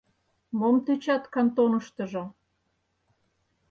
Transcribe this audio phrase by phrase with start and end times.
[0.59, 2.23] Мом тӧчат кантоныштыжо?